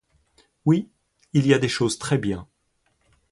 Oui, 0.65 0.89
il 1.33 1.45
y 1.45 1.53
a 1.53 1.59
des 1.59 1.69
choses 1.69 1.99
très 1.99 2.17
bien. 2.17 2.47